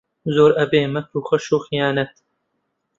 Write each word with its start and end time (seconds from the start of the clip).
زۆر 0.35 0.51
ئەبێ 0.59 0.81
مەکر 0.93 1.13
و 1.17 1.25
غەش 1.27 1.45
و 1.55 1.63
خەیانەت 1.65 2.13